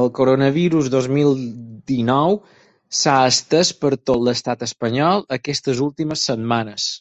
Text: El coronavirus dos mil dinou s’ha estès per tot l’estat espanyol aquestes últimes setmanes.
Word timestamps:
El 0.00 0.06
coronavirus 0.18 0.86
dos 0.94 1.08
mil 1.16 1.32
dinou 1.90 2.38
s’ha 3.02 3.18
estès 3.34 3.74
per 3.84 3.92
tot 4.12 4.24
l’estat 4.30 4.66
espanyol 4.70 5.24
aquestes 5.40 5.86
últimes 5.92 6.28
setmanes. 6.32 6.92